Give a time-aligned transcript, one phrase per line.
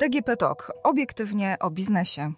[0.00, 0.72] DGP Talk.
[0.82, 2.32] Obiektywnie o biznesie.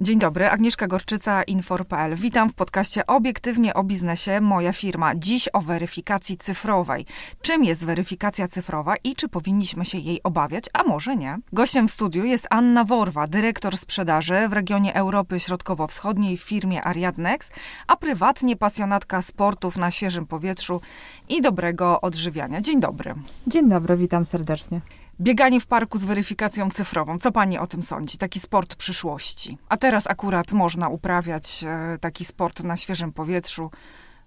[0.00, 2.16] Dzień dobry, Agnieszka Gorczyca, Infor.pl.
[2.16, 5.14] Witam w podcaście Obiektywnie o biznesie, moja firma.
[5.14, 7.06] Dziś o weryfikacji cyfrowej.
[7.42, 11.38] Czym jest weryfikacja cyfrowa i czy powinniśmy się jej obawiać, a może nie?
[11.52, 17.50] Gościem w studiu jest Anna Worwa, dyrektor sprzedaży w regionie Europy Środkowo-Wschodniej w firmie Ariadnex,
[17.86, 20.80] a prywatnie pasjonatka sportów na świeżym powietrzu
[21.28, 22.60] i dobrego odżywiania.
[22.60, 23.14] Dzień dobry.
[23.46, 24.80] Dzień dobry, witam serdecznie.
[25.22, 27.18] Bieganie w parku z weryfikacją cyfrową.
[27.18, 28.18] Co pani o tym sądzi?
[28.18, 29.58] Taki sport przyszłości.
[29.68, 33.70] A teraz akurat można uprawiać e, taki sport na świeżym powietrzu.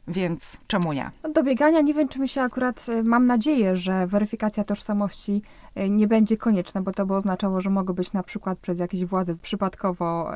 [0.07, 1.11] Więc czemu nie?
[1.23, 5.41] No, do biegania nie wiem, czy mi się akurat, e, mam nadzieję, że weryfikacja tożsamości
[5.75, 9.05] e, nie będzie konieczna, bo to by oznaczało, że mogę być na przykład przez jakieś
[9.05, 10.31] władze przypadkowo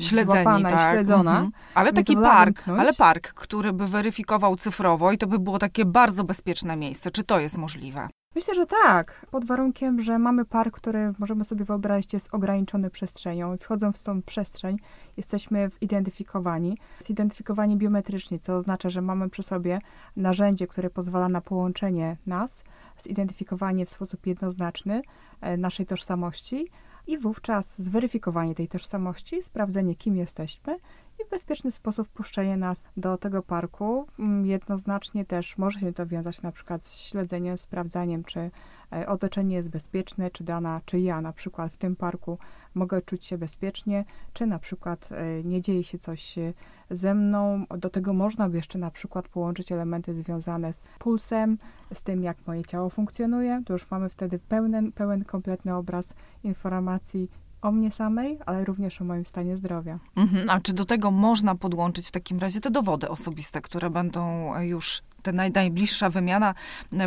[0.00, 0.90] Śledzeni, złapana tak.
[0.90, 1.30] i śledzona.
[1.30, 1.52] Mhm.
[1.74, 6.24] Ale taki park, ale park, który by weryfikował cyfrowo i to by było takie bardzo
[6.24, 7.10] bezpieczne miejsce.
[7.10, 8.08] Czy to jest możliwe?
[8.34, 13.54] Myślę, że tak, pod warunkiem, że mamy park, który możemy sobie wyobrazić jest ograniczony przestrzenią
[13.54, 14.76] i wchodząc w tą przestrzeń
[15.16, 19.78] jesteśmy zidentyfikowani, zidentyfikowani biometrycznie, co oznacza, że mamy przy sobie
[20.16, 22.62] narzędzie, które pozwala na połączenie nas,
[22.98, 25.02] zidentyfikowanie w sposób jednoznaczny
[25.40, 26.68] e, naszej tożsamości
[27.06, 30.78] i wówczas zweryfikowanie tej tożsamości, sprawdzenie kim jesteśmy
[31.26, 34.06] i bezpieczny sposób wpuszczenie nas do tego parku.
[34.18, 38.50] Mm, jednoznacznie też może się to wiązać na przykład z śledzeniem, sprawdzaniem, czy
[38.92, 42.38] e, otoczenie jest bezpieczne, czy dana, czy ja na przykład w tym parku
[42.74, 46.52] mogę czuć się bezpiecznie, czy na przykład e, nie dzieje się coś e,
[46.90, 47.64] ze mną.
[47.78, 51.58] Do tego można by jeszcze na przykład połączyć elementy związane z pulsem,
[51.94, 53.62] z tym jak moje ciało funkcjonuje.
[53.66, 57.30] To już mamy wtedy pełen, pełen kompletny obraz informacji
[57.62, 59.98] o mnie samej, ale również o moim stanie zdrowia.
[60.16, 60.50] Mhm.
[60.50, 65.02] A czy do tego można podłączyć w takim razie te dowody osobiste, które będą już,
[65.22, 66.54] ta naj, najbliższa wymiana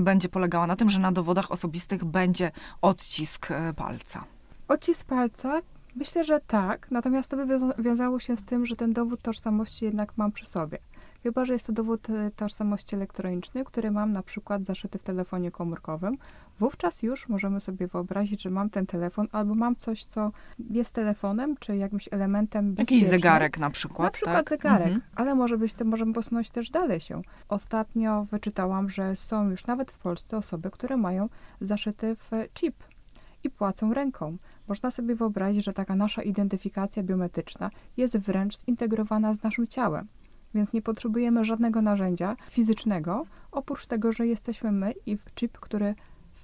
[0.01, 4.23] będzie polegała na tym, że na dowodach osobistych będzie odcisk e, palca?
[4.67, 5.61] Odcisk palca?
[5.95, 10.17] Myślę, że tak, natomiast to by wiązało się z tym, że ten dowód tożsamości jednak
[10.17, 10.77] mam przy sobie
[11.23, 15.52] chyba że jest to dowód e, tożsamości elektroniczny, który mam na przykład zaszyty w telefonie
[15.52, 16.17] komórkowym.
[16.60, 20.32] Wówczas już możemy sobie wyobrazić, że mam ten telefon albo mam coś, co
[20.70, 23.00] jest telefonem, czy jakimś elementem bezpiecznym.
[23.00, 24.50] Jakiś zegarek na przykład, Na przykład tak?
[24.50, 25.02] zegarek, mhm.
[25.16, 27.22] ale może być to, możemy posunąć też dalej się.
[27.50, 31.30] Ostatnio wyczytałam, że są już nawet w Polsce osoby, które mają
[31.61, 32.76] zaszyty w chip
[33.44, 34.38] i płacą ręką.
[34.67, 40.08] Można sobie wyobrazić, że taka nasza identyfikacja biometryczna jest wręcz zintegrowana z naszym ciałem
[40.55, 45.95] więc nie potrzebujemy żadnego narzędzia fizycznego, oprócz tego, że jesteśmy my i chip, który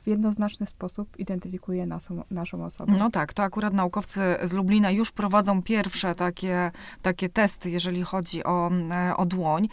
[0.04, 2.94] w jednoznaczny sposób identyfikuje naszą, naszą osobę.
[3.00, 6.72] No tak, to akurat naukowcy z Lublina już prowadzą pierwsze takie,
[7.02, 9.68] takie testy, jeżeli chodzi o, e, o dłoń.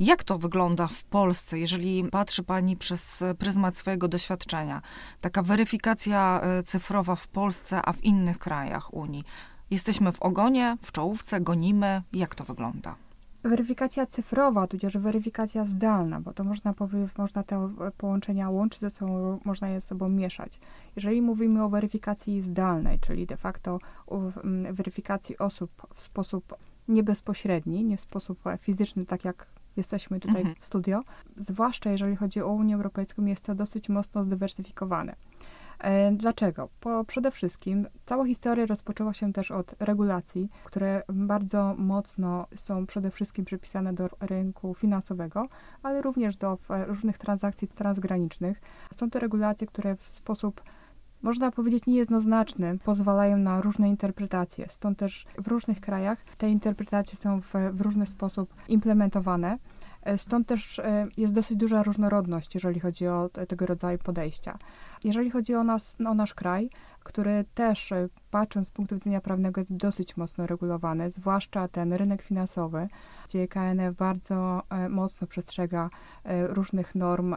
[0.00, 4.82] Jak to wygląda w Polsce, jeżeli patrzy Pani przez pryzmat swojego doświadczenia?
[5.20, 9.24] Taka weryfikacja e, cyfrowa w Polsce, a w innych krajach Unii.
[9.70, 12.02] Jesteśmy w ogonie, w czołówce, gonimy.
[12.12, 12.94] Jak to wygląda?
[13.42, 16.74] Weryfikacja cyfrowa, tudzież weryfikacja zdalna, bo to można,
[17.18, 20.60] można te połączenia łączyć ze sobą, można je ze sobą mieszać.
[20.96, 23.78] Jeżeli mówimy o weryfikacji zdalnej, czyli de facto
[24.72, 26.54] weryfikacji osób w sposób
[26.88, 30.56] niebezpośredni, nie w sposób fizyczny, tak jak jesteśmy tutaj mhm.
[30.60, 31.02] w studio,
[31.36, 35.16] zwłaszcza jeżeli chodzi o Unię Europejską, jest to dosyć mocno zdywersyfikowane.
[35.82, 36.68] E, dlaczego?
[36.82, 43.10] Bo przede wszystkim cała historia rozpoczęła się też od regulacji, które bardzo mocno są przede
[43.10, 45.48] wszystkim przypisane do rynku finansowego,
[45.82, 48.60] ale również do różnych transakcji transgranicznych.
[48.92, 50.62] Są to regulacje, które w sposób
[51.22, 54.66] można powiedzieć niejednoznaczny, pozwalają na różne interpretacje.
[54.68, 59.58] Stąd też w różnych krajach te interpretacje są w, w różny sposób implementowane.
[60.02, 64.58] E, stąd też e, jest dosyć duża różnorodność, jeżeli chodzi o tego rodzaju podejścia.
[65.04, 66.70] Jeżeli chodzi o nas, o nasz kraj,
[67.02, 72.22] który też e, patrząc z punktu widzenia prawnego jest dosyć mocno regulowany, zwłaszcza ten rynek
[72.22, 72.88] finansowy,
[73.28, 75.90] gdzie KNF bardzo e, mocno przestrzega
[76.24, 77.34] e, różnych norm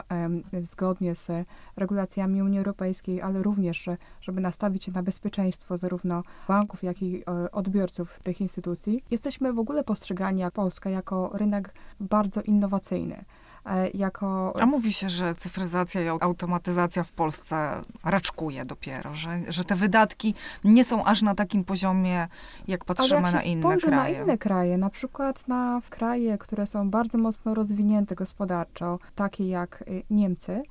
[0.62, 1.30] zgodnie z
[1.76, 3.88] regulacjami Unii Europejskiej, ale również,
[4.20, 9.04] żeby nastawić się na bezpieczeństwo zarówno banków, jak i odbiorców tych instytucji.
[9.10, 13.24] Jesteśmy w ogóle postrzegani jak Polska jako rynek bardzo innowacyjny.
[13.66, 14.52] E, jako...
[14.60, 20.34] A mówi się, że cyfryzacja i automatyzacja w Polsce raczkuje dopiero, że, że te wydatki
[20.64, 22.28] nie są aż na takim poziomie,
[22.68, 24.16] jak patrzymy jak na inne kraje.
[24.16, 29.84] na inne kraje, na przykład na kraje, które są bardzo mocno rozwinięte gospodarczo, takie jak
[29.88, 30.62] y, Niemcy,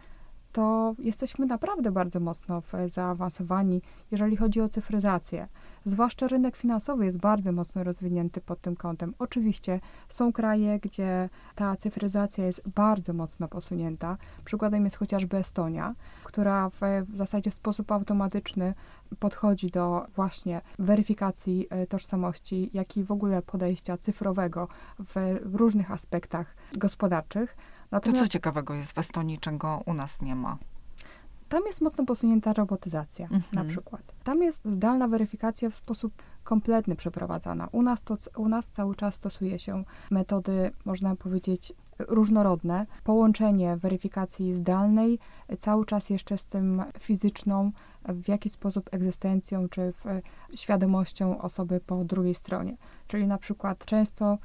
[0.51, 3.81] to jesteśmy naprawdę bardzo mocno zaawansowani,
[4.11, 5.47] jeżeli chodzi o cyfryzację.
[5.85, 9.13] Zwłaszcza rynek finansowy jest bardzo mocno rozwinięty pod tym kątem.
[9.19, 9.79] Oczywiście
[10.09, 14.17] są kraje, gdzie ta cyfryzacja jest bardzo mocno posunięta.
[14.45, 16.79] Przykładem jest chociażby Estonia, która w,
[17.09, 18.73] w zasadzie w sposób automatyczny
[19.19, 24.67] podchodzi do właśnie weryfikacji e, tożsamości, jak i w ogóle podejścia cyfrowego
[24.99, 27.57] w różnych aspektach gospodarczych.
[27.91, 30.57] Natomiast to co ciekawego jest w Estonii, czego u nas nie ma?
[31.49, 33.43] Tam jest mocno posunięta robotyzacja mhm.
[33.53, 34.01] na przykład.
[34.23, 36.13] Tam jest zdalna weryfikacja w sposób
[36.43, 37.67] kompletny przeprowadzana.
[37.71, 42.85] U nas, to, u nas cały czas stosuje się metody, można powiedzieć, różnorodne.
[43.03, 45.19] Połączenie weryfikacji zdalnej
[45.59, 47.71] cały czas jeszcze z tym fizyczną,
[48.05, 49.93] w jaki sposób egzystencją czy
[50.55, 52.77] świadomością osoby po drugiej stronie.
[53.07, 54.37] Czyli na przykład często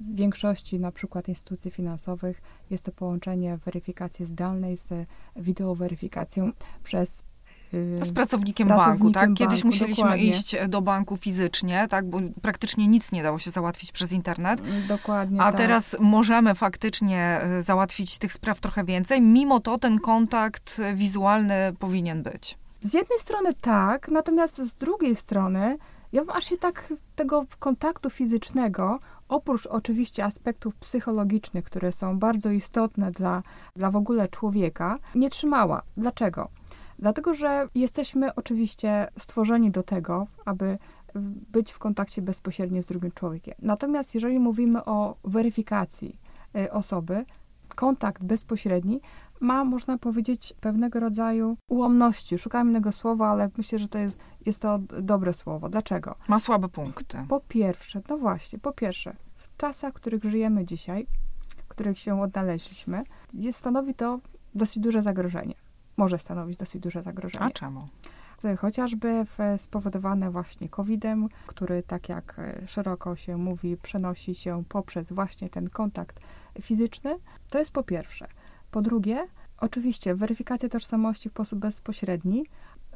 [0.00, 4.88] w większości na przykład instytucji finansowych jest to połączenie weryfikacji zdalnej z
[5.36, 6.52] wideoweryfikacją
[6.84, 7.22] przez
[7.74, 9.34] y, z pracownikiem, z banku, tak?
[9.34, 10.24] Kiedyś banku, musieliśmy dokładnie.
[10.24, 12.10] iść do banku fizycznie, tak?
[12.10, 14.62] Bo praktycznie nic nie dało się załatwić przez internet.
[14.88, 15.40] Dokładnie.
[15.42, 15.56] A tak.
[15.56, 19.20] teraz możemy faktycznie y, załatwić tych spraw trochę więcej.
[19.20, 22.58] Mimo to ten kontakt wizualny powinien być.
[22.82, 25.78] Z jednej strony tak, natomiast z drugiej strony
[26.12, 28.98] ja aż się tak tego kontaktu fizycznego
[29.30, 33.42] oprócz oczywiście aspektów psychologicznych, które są bardzo istotne dla,
[33.76, 35.82] dla w ogóle człowieka, nie trzymała.
[35.96, 36.48] Dlaczego?
[36.98, 40.78] Dlatego, że jesteśmy oczywiście stworzeni do tego, aby
[41.52, 43.54] być w kontakcie bezpośrednio z drugim człowiekiem.
[43.62, 46.18] Natomiast jeżeli mówimy o weryfikacji
[46.56, 47.24] y, osoby,
[47.68, 49.00] kontakt bezpośredni
[49.40, 52.38] ma, można powiedzieć, pewnego rodzaju ułomności.
[52.38, 55.68] Szukam innego słowa, ale myślę, że to jest, jest to dobre słowo.
[55.68, 56.14] Dlaczego?
[56.28, 57.18] Ma słabe punkty.
[57.28, 61.06] Po pierwsze, no właśnie, po pierwsze, w czasach, w których żyjemy dzisiaj,
[61.64, 64.20] w których się odnaleźliśmy, jest, stanowi to
[64.54, 65.54] dosyć duże zagrożenie.
[65.96, 67.44] Może stanowić dosyć duże zagrożenie.
[67.44, 67.88] A czemu?
[68.58, 69.26] chociażby
[69.56, 75.70] spowodowane właśnie COVID-em, który, tak jak e, szeroko się mówi, przenosi się poprzez właśnie ten
[75.70, 76.20] kontakt
[76.62, 77.18] fizyczny.
[77.50, 78.28] To jest po pierwsze.
[78.70, 79.26] Po drugie,
[79.58, 82.44] oczywiście weryfikacja tożsamości w sposób bezpośredni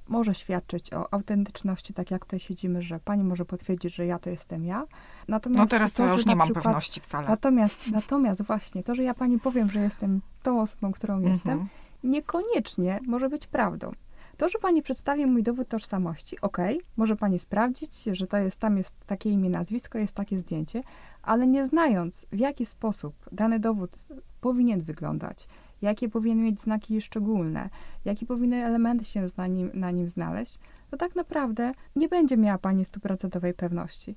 [0.08, 4.30] może świadczyć o autentyczności, tak jak tutaj siedzimy, że pani może potwierdzić, że ja to
[4.30, 4.86] jestem ja.
[5.28, 7.28] Natomiast no teraz to, to już nie mam przykład, pewności wcale.
[7.28, 11.32] Natomiast, natomiast właśnie to, że ja pani powiem, że jestem tą osobą, którą mhm.
[11.32, 11.68] jestem,
[12.04, 13.92] niekoniecznie może być prawdą.
[14.36, 16.58] To, że pani przedstawi mój dowód tożsamości, ok,
[16.96, 20.82] może pani sprawdzić, że to jest, tam jest takie imię, nazwisko, jest takie zdjęcie,
[21.22, 23.98] ale nie znając, w jaki sposób dany dowód
[24.40, 25.48] powinien wyglądać,
[25.84, 27.70] jakie powinien mieć znaki szczególne,
[28.04, 30.58] jakie powinny elementy się na nim, na nim znaleźć,
[30.90, 34.14] to tak naprawdę nie będzie miała pani stuprocentowej pewności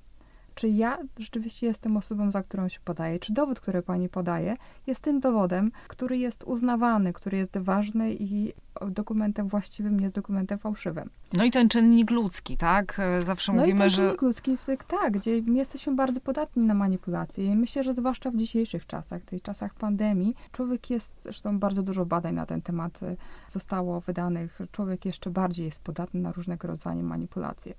[0.57, 4.57] czy ja rzeczywiście jestem osobą, za którą się podaje, czy dowód, który pani podaje,
[4.87, 8.53] jest tym dowodem, który jest uznawany, który jest ważny i
[8.87, 11.09] dokumentem właściwym, nie jest dokumentem fałszywym.
[11.33, 13.01] No i ten czynnik ludzki, tak?
[13.23, 14.03] Zawsze no mówimy, i ten że...
[14.03, 18.35] czynnik ludzki jest, tak, gdzie jesteśmy bardzo podatni na manipulacje i myślę, że zwłaszcza w
[18.35, 23.03] dzisiejszych czasach, w tych czasach pandemii, człowiek jest, zresztą bardzo dużo badań na ten temat
[23.03, 23.17] y,
[23.47, 27.73] zostało wydanych, człowiek jeszcze bardziej jest podatny na różnego rodzaju manipulacje.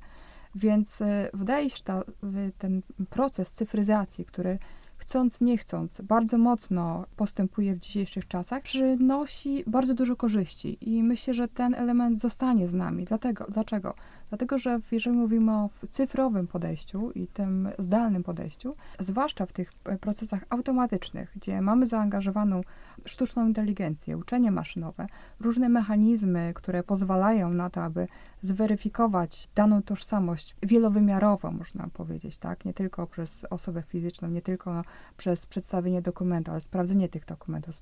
[0.55, 1.77] Więc e, wydaje się,
[2.23, 4.59] że ten proces cyfryzacji, który
[4.97, 11.35] chcąc, nie chcąc, bardzo mocno postępuje w dzisiejszych czasach, przynosi bardzo dużo korzyści i myślę,
[11.35, 13.05] że ten element zostanie z nami.
[13.05, 13.95] Dlatego, dlaczego?
[14.29, 19.99] Dlatego, że jeżeli mówimy o cyfrowym podejściu i tym zdalnym podejściu, zwłaszcza w tych e,
[19.99, 22.61] procesach automatycznych, gdzie mamy zaangażowaną
[23.05, 25.07] sztuczną inteligencję, uczenie maszynowe,
[25.41, 28.09] różne mechanizmy, które pozwalają na to, aby
[28.41, 32.65] zweryfikować daną tożsamość wielowymiarowo, można powiedzieć, tak?
[32.65, 34.83] Nie tylko przez osobę fizyczną, nie tylko
[35.17, 37.75] przez przedstawienie dokumentu, ale sprawdzenie tych dokumentów,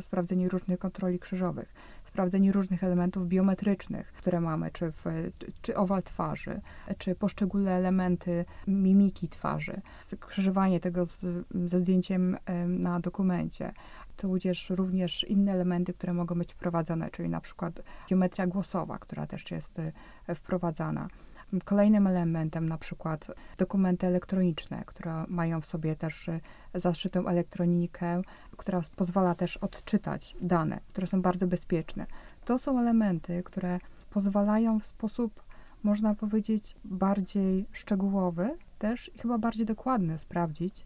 [0.00, 1.74] sprawdzenie różnych kontroli krzyżowych,
[2.12, 5.04] sprawdzenie różnych elementów biometrycznych, które mamy, czy, w,
[5.62, 6.60] czy owal twarzy,
[6.98, 11.20] czy poszczególne elementy mimiki twarzy, skrzyżowanie tego z,
[11.66, 13.72] ze zdjęciem na dokumencie,
[14.16, 19.50] tudzież również inne elementy, które mogą być wprowadzone, czyli na przykład biometria głosowa, która też
[19.50, 21.08] jest e, wprowadzana.
[21.64, 23.26] Kolejnym elementem na przykład
[23.58, 26.40] dokumenty elektroniczne, które mają w sobie też e,
[26.74, 28.22] zaszytą elektronikę,
[28.56, 32.06] która pozwala też odczytać dane, które są bardzo bezpieczne.
[32.44, 33.80] To są elementy, które
[34.10, 35.42] pozwalają w sposób,
[35.82, 40.84] można powiedzieć, bardziej szczegółowy też i chyba bardziej dokładny sprawdzić,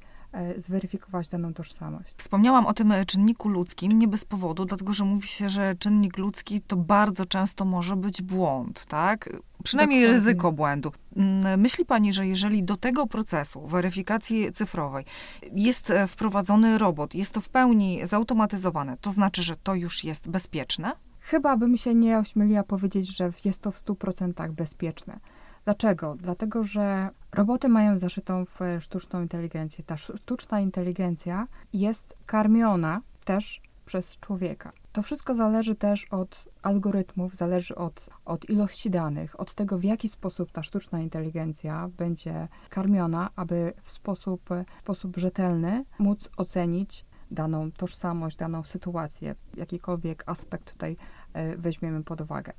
[0.57, 2.15] zweryfikować daną tożsamość.
[2.17, 6.19] Wspomniałam o tym e, czynniku ludzkim nie bez powodu, dlatego że mówi się, że czynnik
[6.19, 9.29] ludzki to bardzo często może być błąd, tak?
[9.65, 10.19] Przynajmniej Dokładnie.
[10.19, 10.93] ryzyko błędu.
[11.17, 15.05] Mm, myśli Pani, że jeżeli do tego procesu weryfikacji cyfrowej
[15.53, 20.29] jest e, wprowadzony robot, jest to w pełni zautomatyzowane, to znaczy, że to już jest
[20.29, 20.93] bezpieczne?
[21.21, 25.21] Chyba bym się nie ośmieliła powiedzieć, że jest to w 100% bezpieczne.
[25.65, 26.17] Dlaczego?
[26.19, 29.85] Dlatego, że roboty mają zaszytą w sztuczną inteligencję.
[29.85, 34.73] Ta sztuczna inteligencja jest karmiona też przez człowieka.
[34.93, 40.09] To wszystko zależy też od algorytmów, zależy od, od ilości danych, od tego, w jaki
[40.09, 44.41] sposób ta sztuczna inteligencja będzie karmiona, aby w sposób,
[44.79, 50.97] w sposób rzetelny móc ocenić daną tożsamość, daną sytuację, jakikolwiek aspekt tutaj
[51.33, 52.53] e, weźmiemy pod uwagę.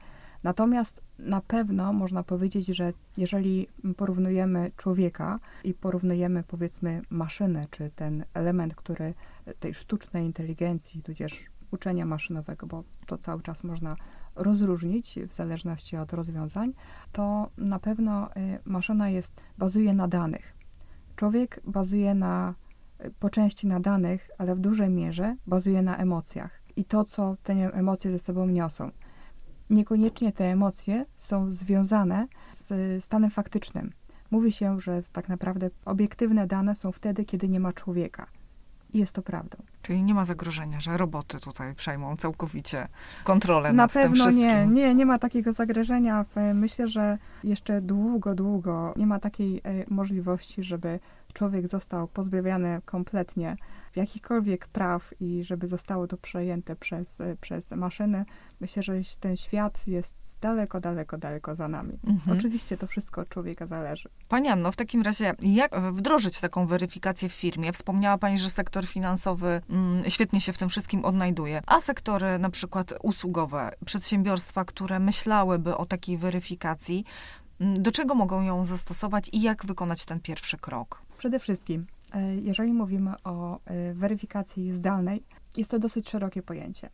[0.48, 8.26] Natomiast na pewno można powiedzieć, że jeżeli porównujemy człowieka i porównujemy powiedzmy maszynę, czy ten
[8.34, 9.14] element, który
[9.60, 13.96] tej sztucznej inteligencji, tudzież uczenia maszynowego, bo to cały czas można
[14.36, 16.74] rozróżnić w zależności od rozwiązań,
[17.12, 20.54] to na pewno y, maszyna jest, bazuje na danych.
[21.16, 22.54] Człowiek bazuje na,
[23.06, 27.36] y, po części na danych, ale w dużej mierze bazuje na emocjach i to, co
[27.44, 28.92] te emocje ze sobą niosą.
[29.70, 33.92] Niekoniecznie te emocje są związane z stanem faktycznym.
[34.32, 38.28] Mówi się, że tak naprawdę obiektywne dane są wtedy, kiedy nie ma człowieka.
[38.94, 39.58] I jest to prawdą.
[39.82, 42.88] Czyli nie ma zagrożenia, że roboty tutaj przejmą całkowicie
[43.24, 44.40] kontrolę Na nad tym wszystkim.
[44.44, 46.26] Na pewno nie, nie, nie ma takiego zagrożenia.
[46.54, 51.00] Myślę, że jeszcze długo, długo nie ma takiej e, możliwości, żeby
[51.38, 53.56] człowiek został pozbawiony kompletnie
[53.96, 58.26] jakichkolwiek praw i żeby zostało to przejęte przez, e, przez maszyny.
[58.60, 62.00] Myślę, że ten świat jest daleko, daleko, daleko za nami.
[62.08, 62.38] Mhm.
[62.38, 64.10] Oczywiście to wszystko od człowieka zależy.
[64.28, 67.74] Pani Anno, w takim razie jak wdrożyć taką weryfikację w firmie?
[67.74, 72.50] Wspomniała Pani, że sektor finansowy mm, świetnie się w tym wszystkim odnajduje, a sektory na
[72.50, 77.06] przykład usługowe, przedsiębiorstwa, które myślałyby o takiej weryfikacji,
[77.60, 81.02] do czego mogą ją zastosować i jak wykonać ten pierwszy krok?
[81.18, 85.24] Przede wszystkim, e, jeżeli mówimy o e, weryfikacji zdalnej,
[85.58, 86.90] jest to dosyć szerokie pojęcie.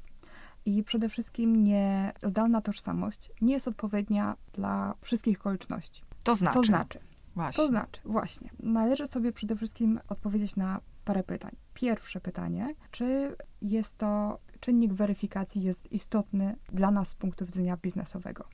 [0.65, 6.03] I przede wszystkim nie, zdalna tożsamość nie jest odpowiednia dla wszystkich okoliczności.
[6.23, 6.53] To znaczy?
[6.53, 6.99] To znaczy.
[7.35, 7.63] Właśnie.
[7.63, 8.49] To znaczy, właśnie.
[8.59, 11.55] Należy sobie przede wszystkim odpowiedzieć na parę pytań.
[11.73, 18.45] Pierwsze pytanie, czy jest to czynnik weryfikacji jest istotny dla nas z punktu widzenia biznesowego?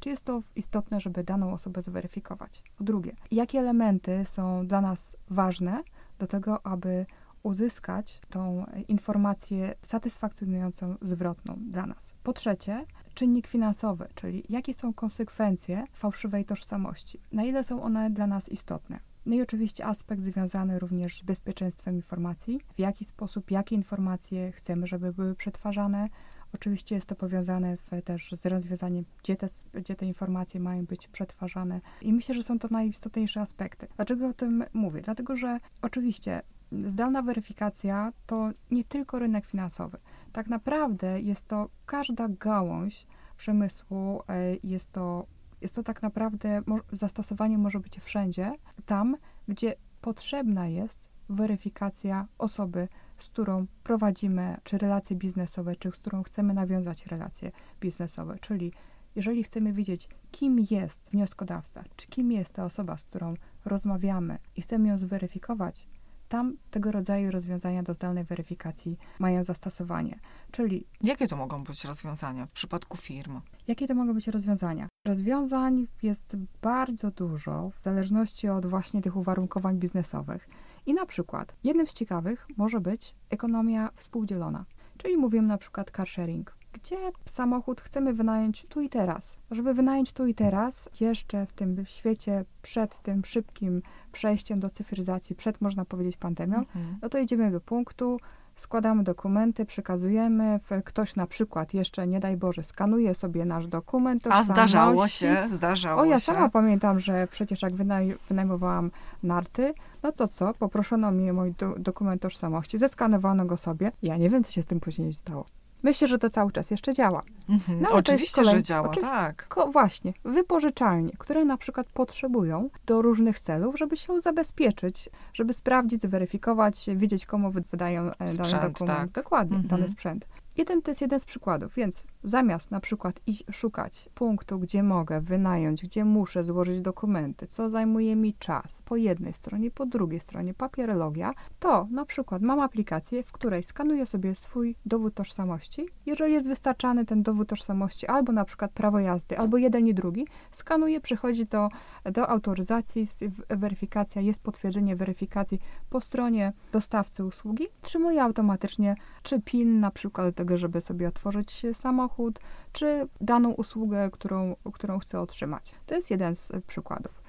[0.00, 2.62] Czy jest to istotne, żeby daną osobę zweryfikować?
[2.76, 5.82] Po drugie, jakie elementy są dla nas ważne
[6.18, 7.06] do tego, aby
[7.42, 12.14] uzyskać tą informację satysfakcjonującą, zwrotną dla nas.
[12.22, 18.26] Po trzecie, czynnik finansowy, czyli jakie są konsekwencje fałszywej tożsamości, na ile są one dla
[18.26, 19.00] nas istotne.
[19.26, 24.86] No i oczywiście aspekt związany również z bezpieczeństwem informacji, w jaki sposób, jakie informacje chcemy,
[24.86, 26.08] żeby były przetwarzane.
[26.54, 31.08] Oczywiście jest to powiązane w, też z rozwiązaniem, gdzie te, gdzie te informacje mają być
[31.08, 31.80] przetwarzane.
[32.02, 33.86] I myślę, że są to najistotniejsze aspekty.
[33.96, 35.00] Dlaczego o tym mówię?
[35.00, 39.98] Dlatego, że oczywiście zdalna weryfikacja to nie tylko rynek finansowy.
[40.32, 45.26] Tak naprawdę jest to każda gałąź przemysłu, e, jest to,
[45.60, 46.62] jest to tak naprawdę,
[46.92, 48.52] zastosowanie może być wszędzie,
[48.86, 49.16] tam,
[49.48, 56.54] gdzie potrzebna jest weryfikacja osoby, z którą prowadzimy czy relacje biznesowe, czy z którą chcemy
[56.54, 58.38] nawiązać relacje biznesowe.
[58.40, 58.72] Czyli
[59.16, 63.34] jeżeli chcemy wiedzieć, kim jest wnioskodawca, czy kim jest ta osoba, z którą
[63.64, 65.88] rozmawiamy i chcemy ją zweryfikować,
[66.28, 70.18] tam tego rodzaju rozwiązania do zdalnej weryfikacji mają zastosowanie.
[70.50, 70.86] Czyli.
[71.02, 73.40] Jakie to mogą być rozwiązania w przypadku firm?
[73.68, 74.88] Jakie to mogą być rozwiązania?
[75.06, 80.48] Rozwiązań jest bardzo dużo w zależności od właśnie tych uwarunkowań biznesowych.
[80.88, 84.64] I na przykład jednym z ciekawych może być ekonomia współdzielona.
[84.98, 89.38] Czyli mówimy na przykład car sharing gdzie samochód chcemy wynająć tu i teraz.
[89.50, 95.36] Żeby wynająć tu i teraz, jeszcze w tym świecie przed tym szybkim przejściem do cyfryzacji,
[95.36, 96.98] przed można powiedzieć pandemią, mhm.
[97.02, 98.20] no to idziemy do punktu,
[98.60, 104.26] składamy dokumenty, przekazujemy, ktoś na przykład jeszcze, nie daj Boże, skanuje sobie nasz dokument.
[104.30, 106.24] A zdarzało się, zdarzało O, ja się.
[106.24, 108.90] sama pamiętam, że przecież jak wynaj wynajmowałam
[109.22, 113.92] narty, no to co, poproszono mnie mój do dokument tożsamości, zeskanowano go sobie.
[114.02, 115.44] Ja nie wiem, co się z tym później stało.
[115.82, 117.22] Myślę, że to cały czas jeszcze działa.
[117.48, 117.80] Mhm.
[117.80, 118.56] No, oczywiście, kolej...
[118.56, 119.48] że działa, tak.
[119.48, 126.02] Ko- właśnie, wypożyczalnie, które na przykład potrzebują do różnych celów, żeby się zabezpieczyć, żeby sprawdzić,
[126.02, 128.98] zweryfikować, wiedzieć, komu wydają e, sprzęt, dany dokument.
[128.98, 129.10] Tak.
[129.10, 129.80] Dokładnie, mhm.
[129.80, 130.26] dany sprzęt.
[130.56, 135.20] Jeden to jest jeden z przykładów, więc zamiast na przykład iść szukać punktu, gdzie mogę
[135.20, 140.54] wynająć, gdzie muszę złożyć dokumenty, co zajmuje mi czas po jednej stronie, po drugiej stronie
[140.54, 145.88] papierologia, to na przykład mam aplikację, w której skanuję sobie swój dowód tożsamości.
[146.06, 150.26] Jeżeli jest wystarczany ten dowód tożsamości, albo na przykład prawo jazdy, albo jeden i drugi,
[150.50, 151.68] skanuję, przychodzi do,
[152.12, 153.06] do autoryzacji,
[153.48, 155.60] weryfikacja, jest potwierdzenie weryfikacji
[155.90, 161.62] po stronie dostawcy usługi, trzymuje automatycznie czy PIN na przykład do tego, żeby sobie otworzyć
[161.72, 162.40] samochód, samochód,
[162.72, 165.74] czy daną usługę, którą, którą chce otrzymać.
[165.86, 167.22] To jest jeden z przykładów.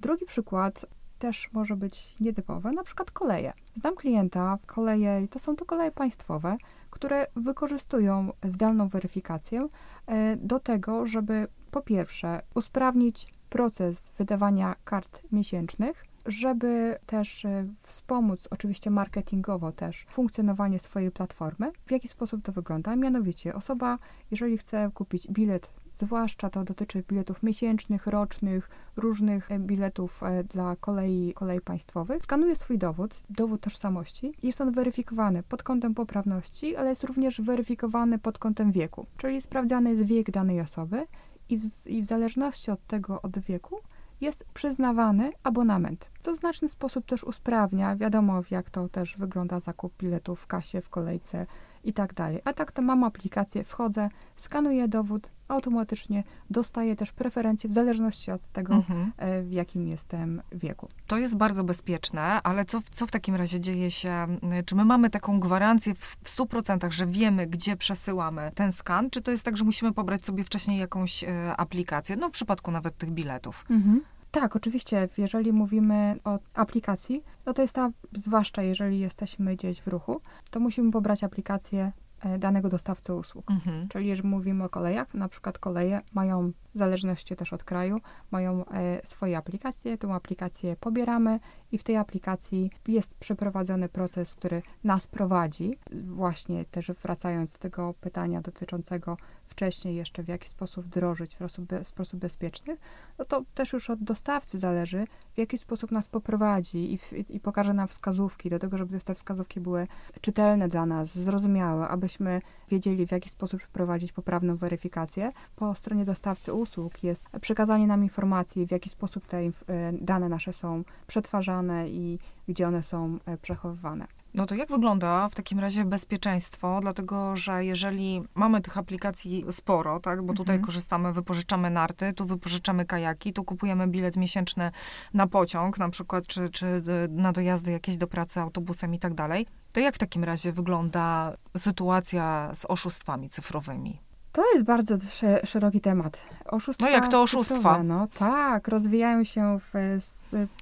[0.00, 0.86] Drugi przykład
[1.18, 3.52] też może być nietypowy, na przykład koleje.
[3.74, 6.56] Znam klienta, koleje, to są to koleje państwowe,
[6.90, 9.68] które wykorzystują zdalną weryfikację
[10.06, 18.48] e, do tego, żeby po pierwsze usprawnić proces wydawania kart miesięcznych, żeby też e, wspomóc
[18.50, 21.72] oczywiście marketingowo też funkcjonowanie swojej platformy.
[21.86, 22.96] W jaki sposób to wygląda?
[22.96, 23.98] Mianowicie osoba,
[24.30, 30.76] jeżeli chce kupić bilet zwłaszcza to dotyczy biletów miesięcznych, rocznych, różnych e, biletów e, dla
[30.76, 32.22] kolei, kolei państwowych.
[32.22, 34.34] Skanuje swój dowód, dowód tożsamości.
[34.42, 39.90] Jest on weryfikowany pod kątem poprawności, ale jest również weryfikowany pod kątem wieku, czyli sprawdzany
[39.90, 41.06] jest wiek danej osoby
[41.48, 43.76] i w, i w zależności od tego, od wieku,
[44.20, 49.96] jest przyznawany abonament, co w znaczny sposób też usprawnia, wiadomo jak to też wygląda zakup
[49.98, 51.46] biletów w kasie, w kolejce
[51.86, 52.40] i tak dalej.
[52.44, 58.48] A tak to mam aplikację, wchodzę, skanuję dowód, automatycznie dostaję też preferencje w zależności od
[58.48, 59.12] tego, mhm.
[59.16, 60.88] E, w jakim jestem wieku.
[61.06, 64.26] To jest bardzo bezpieczne, ale co, co w takim razie dzieje się?
[64.66, 69.22] Czy my mamy taką gwarancję w, w 100%, że wiemy, gdzie przesyłamy ten skan, czy
[69.22, 72.98] to jest tak, że musimy pobrać sobie wcześniej jakąś e, aplikację, no w przypadku nawet
[72.98, 73.64] tych biletów?
[73.70, 74.00] Mhm.
[74.40, 75.08] Tak, oczywiście.
[75.18, 80.60] Jeżeli mówimy o aplikacji, no to jest ta, zwłaszcza jeżeli jesteśmy gdzieś w ruchu, to
[80.60, 83.50] musimy pobrać aplikację e, danego dostawcy usług.
[83.50, 83.88] Mhm.
[83.88, 88.00] Czyli jeżeli mówimy o kolejach, na przykład koleje mają, w zależności też od kraju,
[88.30, 91.40] mają e, swoje aplikacje, tą aplikację pobieramy
[91.72, 97.94] i w tej aplikacji jest przeprowadzony proces, który nas prowadzi, właśnie też wracając do tego
[98.00, 99.16] pytania dotyczącego
[99.56, 102.76] wcześniej jeszcze, w jaki sposób wdrożyć w sposób, w sposób bezpieczny,
[103.18, 107.40] no to też już od dostawcy zależy, w jaki sposób nas poprowadzi i, w, i
[107.40, 109.86] pokaże nam wskazówki, do tego, żeby te wskazówki były
[110.20, 115.32] czytelne dla nas, zrozumiałe, abyśmy wiedzieli, w jaki sposób przeprowadzić poprawną weryfikację.
[115.56, 119.50] Po stronie dostawcy usług jest przekazanie nam informacji, w jaki sposób te e,
[119.92, 124.06] dane nasze są przetwarzane i gdzie one są e, przechowywane.
[124.36, 126.78] No to jak wygląda w takim razie bezpieczeństwo?
[126.80, 130.66] Dlatego, że jeżeli mamy tych aplikacji sporo, tak, bo tutaj mhm.
[130.66, 134.70] korzystamy, wypożyczamy narty, tu wypożyczamy kajaki, tu kupujemy bilet miesięczny
[135.14, 139.46] na pociąg na przykład, czy, czy na dojazdy jakieś do pracy autobusem i tak dalej,
[139.72, 144.05] to jak w takim razie wygląda sytuacja z oszustwami cyfrowymi?
[144.36, 144.96] To jest bardzo
[145.44, 146.20] szeroki temat.
[146.44, 147.82] Oszustwa no jak to oszustwa?
[147.82, 149.98] No tak, rozwijają się w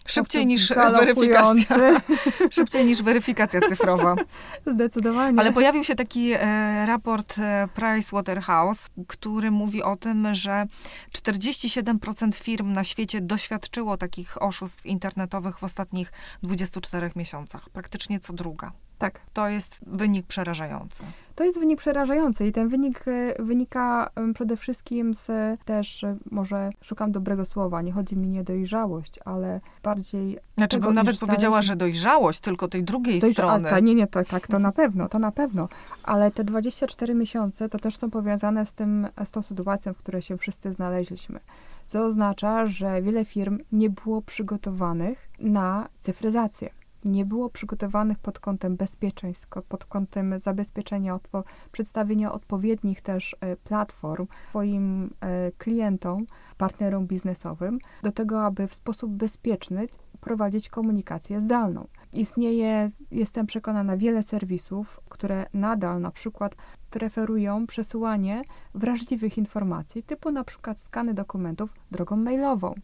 [0.06, 1.76] Szybciej niż weryfikacja.
[2.50, 4.16] Szybciej niż weryfikacja cyfrowa.
[4.74, 5.40] Zdecydowanie.
[5.40, 10.66] Ale pojawił się taki e, raport e, Price Waterhouse, który mówi o tym, że
[11.12, 17.70] 47% firm na świecie doświadczyło takich oszustw internetowych w ostatnich 24 miesiącach.
[17.70, 18.72] Praktycznie co druga.
[19.04, 19.20] Tak.
[19.32, 21.02] To jest wynik przerażający.
[21.34, 25.28] To jest wynik przerażający i ten wynik e, wynika przede wszystkim z
[25.64, 30.38] też, e, może szukam dobrego słowa, nie chodzi mi nie dojrzałość, ale bardziej...
[30.56, 33.70] Znaczy tego, bym nawet powiedziała, że dojrzałość, tylko tej drugiej Dojrza strony.
[33.72, 35.68] A, nie, nie, to tak, to na pewno, to na pewno.
[36.02, 40.22] Ale te 24 miesiące to też są powiązane z tym, z tą sytuacją, w której
[40.22, 41.40] się wszyscy znaleźliśmy.
[41.86, 46.70] Co oznacza, że wiele firm nie było przygotowanych na cyfryzację
[47.04, 54.26] nie było przygotowanych pod kątem bezpieczeństwa, pod kątem zabezpieczenia, odpo przedstawienia odpowiednich też e, platform
[54.50, 56.26] swoim e, klientom,
[56.58, 59.86] partnerom biznesowym, do tego, aby w sposób bezpieczny
[60.20, 61.86] prowadzić komunikację zdalną.
[62.12, 66.54] Istnieje, jestem przekonana, wiele serwisów, które nadal na przykład
[66.90, 68.42] preferują przesyłanie
[68.74, 72.74] wrażliwych informacji, typu na przykład skany dokumentów drogą mailową.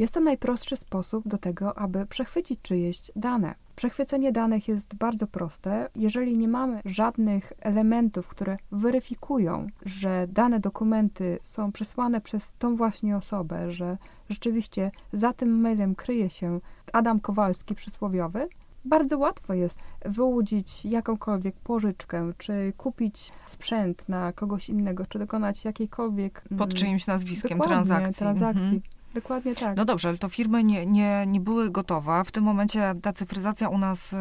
[0.00, 3.54] Jest to najprostszy sposób do tego, aby przechwycić czyjeś dane.
[3.76, 5.88] Przechwycenie danych jest bardzo proste.
[5.96, 13.16] Jeżeli nie mamy żadnych elementów, które weryfikują, że dane dokumenty są przesłane przez tą właśnie
[13.16, 16.60] osobę, że rzeczywiście za tym mailem kryje się
[16.92, 18.48] Adam Kowalski przysłowiowy,
[18.84, 26.44] bardzo łatwo jest wyłudzić jakąkolwiek pożyczkę, czy kupić sprzęt na kogoś innego, czy dokonać jakiejkolwiek.
[26.58, 28.18] Pod czyimś nazwiskiem transakcji.
[28.18, 28.64] transakcji.
[28.64, 28.99] Mhm.
[29.14, 29.76] Dokładnie tak.
[29.76, 32.22] No dobrze, ale to firmy nie, nie, nie były gotowe.
[32.24, 34.14] W tym momencie ta cyfryzacja u nas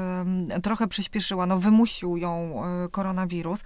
[0.64, 3.64] trochę przyspieszyła, no wymusił ją y, koronawirus.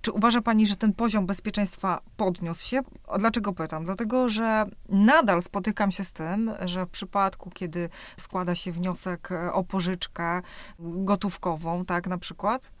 [0.00, 2.80] Czy uważa Pani, że ten poziom bezpieczeństwa podniósł się?
[3.18, 3.84] Dlaczego pytam?
[3.84, 9.64] Dlatego, że nadal spotykam się z tym, że w przypadku, kiedy składa się wniosek o
[9.64, 10.42] pożyczkę
[10.78, 12.72] gotówkową, tak na przykład,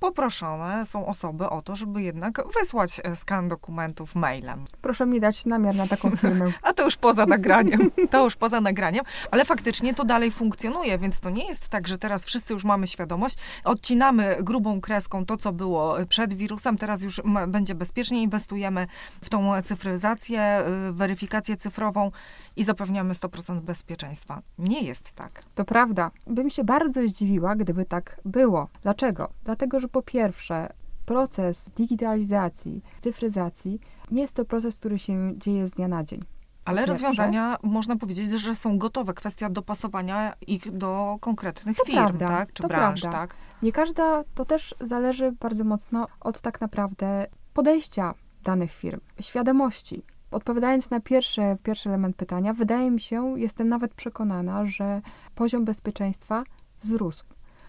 [0.00, 4.64] poproszone są osoby o to, żeby jednak wysłać e, skan dokumentów mailem.
[4.82, 6.52] Proszę mi dać namiar na taką firmę.
[6.62, 7.90] A to już poza nagraniem.
[8.10, 11.98] To już poza nagraniem, ale faktycznie to dalej funkcjonuje, więc to nie jest tak, że
[11.98, 17.22] teraz wszyscy już mamy świadomość, odcinamy grubą kreską to, co było przed wirusem, teraz już
[17.48, 18.86] będzie bezpiecznie, inwestujemy
[19.24, 22.10] w tą cyfryzację, y, weryfikację cyfrową
[22.56, 24.42] i zapewniamy 100% bezpieczeństwa.
[24.58, 25.42] Nie jest tak.
[25.54, 26.10] To prawda.
[26.26, 28.68] Bym się bardzo zdziwiła, gdyby tak było.
[28.82, 29.30] Dlaczego?
[29.44, 30.72] Dlatego, że po pierwsze,
[31.06, 36.24] proces digitalizacji, cyfryzacji nie jest to proces, który się dzieje z dnia na dzień.
[36.64, 39.14] Ale rozwiązania, można powiedzieć, że są gotowe.
[39.14, 42.52] Kwestia dopasowania ich do konkretnych to firm, prawda, tak?
[42.52, 43.18] Czy to branż, prawda.
[43.18, 43.36] tak?
[43.62, 50.02] Nie każda, to też zależy bardzo mocno od tak naprawdę podejścia danych firm, świadomości.
[50.30, 55.02] Odpowiadając na pierwszy, pierwszy element pytania, wydaje mi się, jestem nawet przekonana, że
[55.34, 56.44] poziom bezpieczeństwa
[56.82, 57.24] wzrósł.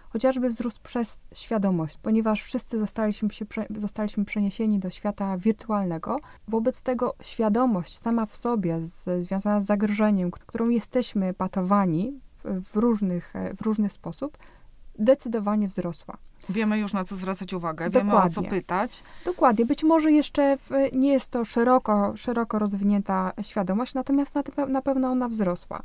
[0.09, 3.45] Chociażby wzrósł przez świadomość, ponieważ wszyscy zostaliśmy, się,
[3.75, 6.19] zostaliśmy przeniesieni do świata wirtualnego.
[6.47, 13.33] Wobec tego świadomość sama w sobie, z, związana z zagrożeniem, którą jesteśmy patowani w, różnych,
[13.57, 14.37] w różny sposób,
[14.99, 16.17] zdecydowanie wzrosła.
[16.51, 18.11] Wiemy już na co zwracać uwagę, Dokładnie.
[18.11, 19.03] wiemy o co pytać.
[19.25, 19.65] Dokładnie.
[19.65, 20.57] Być może jeszcze
[20.93, 25.81] nie jest to szeroko, szeroko rozwinięta świadomość, natomiast na, na pewno ona wzrosła.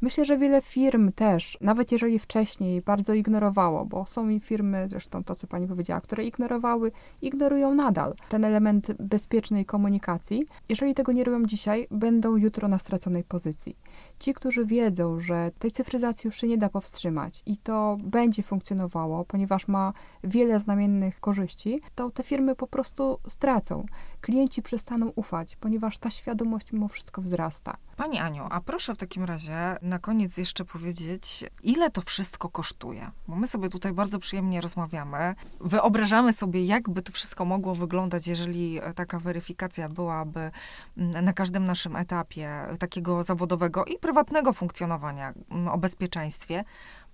[0.00, 5.34] Myślę, że wiele firm też, nawet jeżeli wcześniej bardzo ignorowało, bo są firmy, zresztą to,
[5.34, 10.46] co pani powiedziała, które ignorowały, ignorują nadal ten element bezpiecznej komunikacji.
[10.68, 13.76] Jeżeli tego nie robią dzisiaj, będą jutro na straconej pozycji.
[14.18, 19.24] Ci, którzy wiedzą, że tej cyfryzacji już się nie da powstrzymać i to będzie funkcjonowało,
[19.24, 19.92] ponieważ ma
[20.24, 23.86] wiele znamiennych korzyści, to te firmy po prostu stracą.
[24.20, 27.76] Klienci przestaną ufać, ponieważ ta świadomość mimo wszystko wzrasta.
[27.96, 33.10] Pani Aniu, a proszę w takim razie na koniec jeszcze powiedzieć, ile to wszystko kosztuje?
[33.28, 35.34] Bo my sobie tutaj bardzo przyjemnie rozmawiamy.
[35.60, 40.50] Wyobrażamy sobie, jakby to wszystko mogło wyglądać, jeżeli taka weryfikacja byłaby
[40.96, 46.64] mm, na każdym naszym etapie takiego zawodowego i prywatnego funkcjonowania mm, o bezpieczeństwie.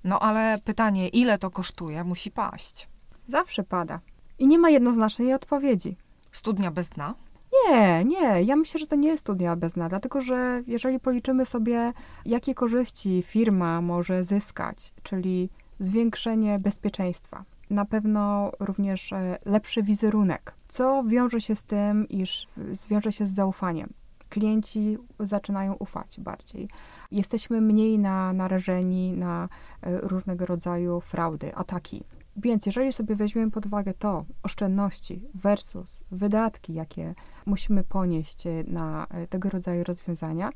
[0.05, 2.88] No ale pytanie, ile to kosztuje, musi paść.
[3.27, 4.01] Zawsze pada.
[4.38, 5.97] I nie ma jednoznacznej odpowiedzi.
[6.35, 7.14] Studnia bez dna?
[7.53, 8.42] Nie, nie.
[8.42, 11.92] Ja myślę, że to nie jest studnia bez dna, dlatego że jeżeli policzymy sobie,
[12.25, 21.05] jakie korzyści firma może zyskać, czyli zwiększenie bezpieczeństwa, na pewno również e, lepszy wizerunek, co
[21.07, 23.92] wiąże się z tym, iż zwiąże się z zaufaniem.
[24.29, 26.68] Klienci zaczynają ufać bardziej.
[27.11, 29.49] Jesteśmy mniej na, narażeni na
[29.83, 32.05] e, różnego rodzaju fraudy, ataki.
[32.37, 37.14] Więc jeżeli sobie weźmiemy pod uwagę to, oszczędności versus wydatki, jakie
[37.47, 40.51] musimy ponieść e, na e, tego rodzaju rozwiązania,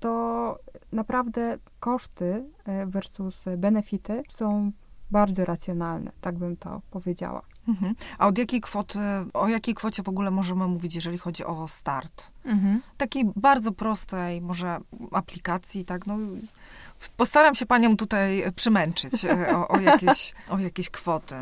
[0.00, 0.58] to
[0.92, 4.72] naprawdę koszty e, versus benefity są
[5.10, 7.42] bardzo racjonalne, tak bym to powiedziała.
[7.68, 7.94] Mhm.
[8.18, 8.98] A od jakiej kwoty,
[9.34, 12.30] o jakiej kwocie w ogóle możemy mówić, jeżeli chodzi o start?
[12.44, 12.82] Mhm.
[12.96, 14.78] Takiej bardzo prostej, może
[15.12, 16.06] aplikacji, tak?
[16.06, 16.16] No,
[17.16, 21.34] Postaram się panią tutaj przymęczyć e, o, o, jakieś, o jakieś kwoty.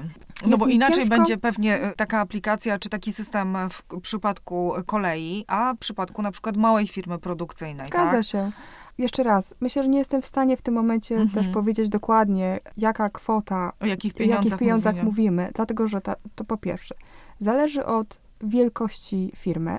[0.46, 1.16] No bo inaczej ciężko.
[1.16, 6.30] będzie pewnie e, taka aplikacja czy taki system w przypadku kolei, a w przypadku na
[6.30, 7.88] przykład małej firmy produkcyjnej.
[7.88, 8.24] Zgadza tak?
[8.24, 8.52] się.
[8.98, 11.30] Jeszcze raz, myślę, że nie jestem w stanie w tym momencie mhm.
[11.30, 15.10] też powiedzieć dokładnie, jaka kwota, o jakich pieniądzach, jakich pieniądzach mówimy.
[15.10, 16.94] mówimy, dlatego że ta, to po pierwsze,
[17.38, 19.78] zależy od wielkości firmy,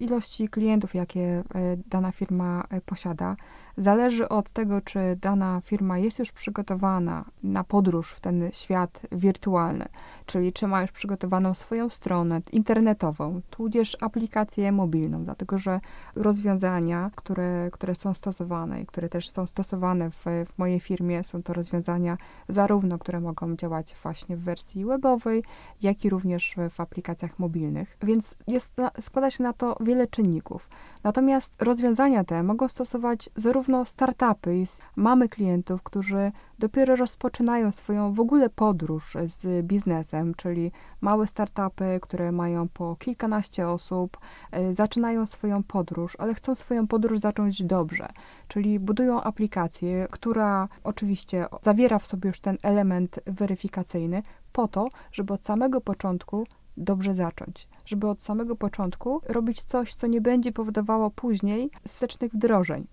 [0.00, 1.42] ilości klientów, jakie e,
[1.86, 3.36] dana firma posiada,
[3.80, 9.88] Zależy od tego, czy dana firma jest już przygotowana na podróż w ten świat wirtualny,
[10.30, 15.80] czyli czy ma już przygotowaną swoją stronę internetową, tudzież aplikację mobilną, dlatego że
[16.14, 21.42] rozwiązania, które, które są stosowane i które też są stosowane w, w mojej firmie, są
[21.42, 25.44] to rozwiązania zarówno, które mogą działać właśnie w wersji webowej,
[25.82, 27.96] jak i również w, aplikacjach mobilnych.
[28.02, 30.68] Więc jest, składa się na to wiele czynników.
[31.04, 34.62] Natomiast rozwiązania te mogą stosować zarówno startupy
[34.96, 42.32] mamy klientów, którzy dopiero rozpoczynają swoją w ogóle podróż z biznesem, czyli małe startupy, które
[42.32, 44.18] mają po kilkanaście osób,
[44.52, 48.08] e, zaczynają swoją podróż, ale chcą swoją podróż zacząć dobrze,
[48.48, 55.32] czyli budują aplikację, która oczywiście zawiera w sobie już ten element weryfikacyjny, po to, żeby
[55.32, 56.46] od samego początku
[56.76, 62.86] dobrze zacząć, żeby od samego początku robić coś, co nie będzie powodowało później wstecznych wdrożeń.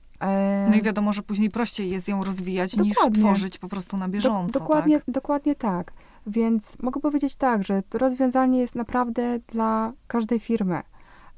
[0.70, 2.96] No i wiadomo, że później prościej jest ją rozwijać dokładnie.
[3.10, 4.54] niż tworzyć po prostu na bieżąco.
[4.54, 5.06] Do, dokładnie, tak?
[5.08, 5.92] dokładnie tak.
[6.28, 10.82] Więc mogę powiedzieć tak, że to rozwiązanie jest naprawdę dla każdej firmy.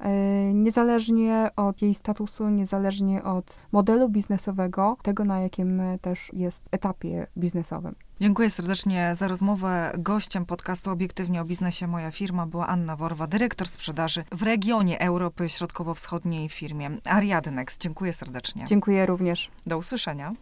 [0.00, 0.10] E,
[0.54, 7.94] niezależnie od jej statusu, niezależnie od modelu biznesowego, tego na jakim też jest etapie biznesowym.
[8.20, 9.92] Dziękuję serdecznie za rozmowę.
[9.98, 15.48] Gościem podcastu Obiektywnie o biznesie Moja Firma była Anna Worwa, dyrektor sprzedaży w regionie Europy
[15.48, 17.78] Środkowo-Wschodniej firmie Ariadnex.
[17.78, 18.64] Dziękuję serdecznie.
[18.66, 19.50] Dziękuję również.
[19.66, 20.32] Do usłyszenia.